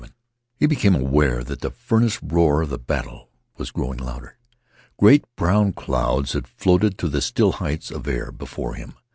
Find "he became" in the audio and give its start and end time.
0.57-0.95